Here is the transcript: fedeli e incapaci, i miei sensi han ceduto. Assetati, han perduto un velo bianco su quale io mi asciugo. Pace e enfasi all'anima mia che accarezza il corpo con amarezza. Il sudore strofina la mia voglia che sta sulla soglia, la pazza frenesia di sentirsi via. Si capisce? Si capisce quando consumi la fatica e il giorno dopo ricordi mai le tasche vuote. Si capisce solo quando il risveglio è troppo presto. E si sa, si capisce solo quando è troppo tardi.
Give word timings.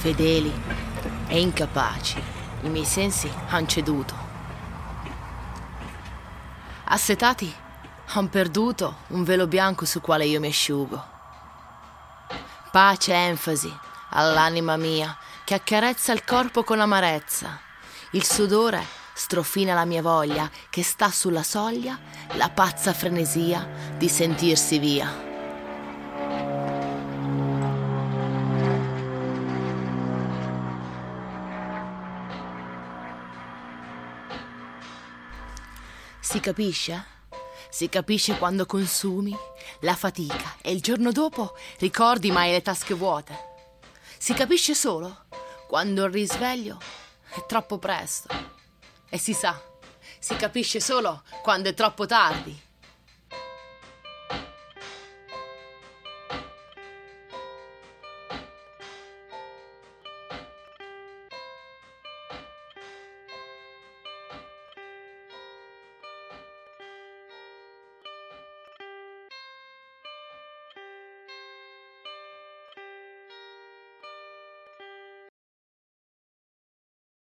fedeli 0.00 0.50
e 1.28 1.38
incapaci, 1.38 2.22
i 2.62 2.68
miei 2.70 2.86
sensi 2.86 3.30
han 3.48 3.68
ceduto. 3.68 4.14
Assetati, 6.84 7.54
han 8.12 8.30
perduto 8.30 9.00
un 9.08 9.24
velo 9.24 9.46
bianco 9.46 9.84
su 9.84 10.00
quale 10.00 10.24
io 10.24 10.40
mi 10.40 10.48
asciugo. 10.48 11.04
Pace 12.70 13.12
e 13.12 13.16
enfasi 13.16 13.70
all'anima 14.12 14.76
mia 14.78 15.14
che 15.44 15.52
accarezza 15.52 16.12
il 16.12 16.24
corpo 16.24 16.64
con 16.64 16.80
amarezza. 16.80 17.60
Il 18.12 18.24
sudore 18.24 18.82
strofina 19.12 19.74
la 19.74 19.84
mia 19.84 20.00
voglia 20.00 20.50
che 20.70 20.82
sta 20.82 21.10
sulla 21.10 21.42
soglia, 21.42 21.98
la 22.36 22.48
pazza 22.48 22.94
frenesia 22.94 23.68
di 23.98 24.08
sentirsi 24.08 24.78
via. 24.78 25.29
Si 36.20 36.38
capisce? 36.38 37.18
Si 37.70 37.88
capisce 37.88 38.36
quando 38.36 38.66
consumi 38.66 39.34
la 39.80 39.94
fatica 39.94 40.56
e 40.60 40.70
il 40.70 40.82
giorno 40.82 41.12
dopo 41.12 41.56
ricordi 41.78 42.30
mai 42.30 42.50
le 42.50 42.60
tasche 42.60 42.94
vuote. 42.94 43.48
Si 44.18 44.34
capisce 44.34 44.74
solo 44.74 45.24
quando 45.66 46.04
il 46.04 46.12
risveglio 46.12 46.78
è 47.30 47.46
troppo 47.46 47.78
presto. 47.78 48.28
E 49.08 49.18
si 49.18 49.32
sa, 49.32 49.60
si 50.18 50.36
capisce 50.36 50.78
solo 50.78 51.22
quando 51.42 51.70
è 51.70 51.74
troppo 51.74 52.04
tardi. 52.04 52.68